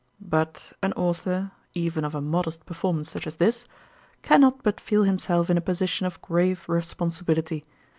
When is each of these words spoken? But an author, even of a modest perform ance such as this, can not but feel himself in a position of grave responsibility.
But 0.19 0.73
an 0.81 0.93
author, 0.93 1.51
even 1.75 2.03
of 2.05 2.15
a 2.15 2.21
modest 2.21 2.65
perform 2.65 2.97
ance 2.97 3.11
such 3.11 3.27
as 3.27 3.35
this, 3.35 3.65
can 4.23 4.41
not 4.41 4.63
but 4.63 4.81
feel 4.81 5.03
himself 5.03 5.47
in 5.51 5.57
a 5.57 5.61
position 5.61 6.07
of 6.07 6.19
grave 6.23 6.65
responsibility. 6.67 7.63